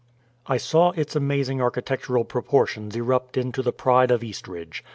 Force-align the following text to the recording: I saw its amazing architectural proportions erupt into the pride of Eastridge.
I 0.47 0.57
saw 0.57 0.93
its 0.93 1.15
amazing 1.15 1.61
architectural 1.61 2.25
proportions 2.25 2.95
erupt 2.95 3.37
into 3.37 3.61
the 3.61 3.71
pride 3.71 4.09
of 4.09 4.23
Eastridge. 4.23 4.83